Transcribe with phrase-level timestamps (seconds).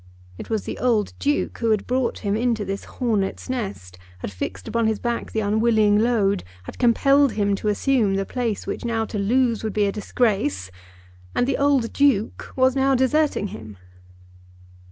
[0.39, 4.67] It was the old Duke who had brought him into this hornets' nest; had fixed
[4.67, 9.05] upon his back the unwilling load; had compelled him to assume the place which now
[9.05, 10.71] to lose would be a disgrace,
[11.35, 13.77] and the old Duke was now deserting him!